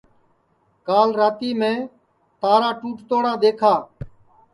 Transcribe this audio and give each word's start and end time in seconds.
کال 0.87 1.09
راتی 1.19 1.51
میں 1.59 1.77
تارا 2.41 2.71
ٹُوٹ 2.79 2.97
توڑا 3.09 3.33
دؔیکھا 3.41 3.73